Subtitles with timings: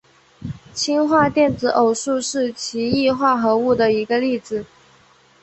[0.73, 4.65] 氢化电子偶素是奇异化合物的一个例子。